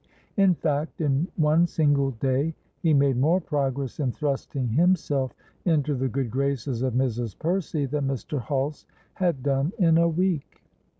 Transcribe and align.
In 0.35 0.55
fact, 0.55 0.99
in 0.99 1.27
one 1.35 1.67
single 1.67 2.09
day 2.09 2.55
he 2.81 2.91
made 2.91 3.17
more 3.17 3.39
progress 3.39 3.99
in 3.99 4.11
thrusting 4.11 4.69
himself 4.69 5.31
into 5.63 5.93
the 5.93 6.09
good 6.09 6.31
graces 6.31 6.81
of 6.81 6.95
Mrs. 6.95 7.37
Percy 7.37 7.85
than 7.85 8.07
Mr. 8.07 8.39
Hulse 8.39 8.87
had 9.13 9.43
done 9.43 9.73
in 9.77 9.99
a 9.99 10.09
week. 10.09 10.63